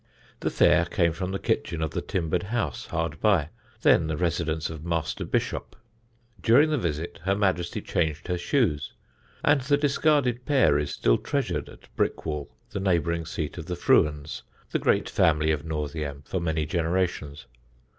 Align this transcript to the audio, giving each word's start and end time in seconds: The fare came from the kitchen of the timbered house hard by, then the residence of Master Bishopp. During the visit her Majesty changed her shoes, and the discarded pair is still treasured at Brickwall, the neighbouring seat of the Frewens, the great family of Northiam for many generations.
The 0.39 0.49
fare 0.49 0.85
came 0.85 1.13
from 1.13 1.31
the 1.31 1.37
kitchen 1.37 1.79
of 1.79 1.91
the 1.91 2.01
timbered 2.01 2.41
house 2.41 2.87
hard 2.87 3.19
by, 3.21 3.49
then 3.83 4.07
the 4.07 4.17
residence 4.17 4.67
of 4.71 4.83
Master 4.83 5.23
Bishopp. 5.25 5.75
During 6.41 6.71
the 6.71 6.79
visit 6.79 7.19
her 7.25 7.35
Majesty 7.35 7.83
changed 7.83 8.27
her 8.27 8.39
shoes, 8.39 8.93
and 9.45 9.61
the 9.61 9.77
discarded 9.77 10.43
pair 10.43 10.79
is 10.79 10.89
still 10.89 11.19
treasured 11.19 11.69
at 11.69 11.95
Brickwall, 11.95 12.49
the 12.71 12.79
neighbouring 12.79 13.27
seat 13.27 13.59
of 13.59 13.67
the 13.67 13.75
Frewens, 13.75 14.41
the 14.71 14.79
great 14.79 15.07
family 15.07 15.51
of 15.51 15.65
Northiam 15.65 16.23
for 16.23 16.39
many 16.41 16.65
generations. 16.65 17.45